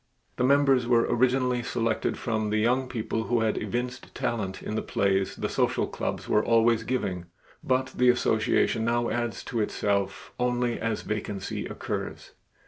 [0.37, 4.81] The members were originally selected from the young people who had evinced talent in the
[4.81, 7.25] plays the social clubs were always giving,
[7.63, 12.31] but the association now adds to itself only as a vacancy occurs.